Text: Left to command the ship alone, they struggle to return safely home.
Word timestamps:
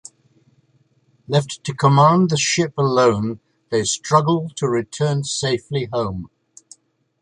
Left 1.27 1.63
to 1.63 1.75
command 1.75 2.31
the 2.31 2.35
ship 2.35 2.73
alone, 2.75 3.39
they 3.69 3.83
struggle 3.83 4.49
to 4.55 4.67
return 4.67 5.23
safely 5.23 5.89
home. 5.93 6.31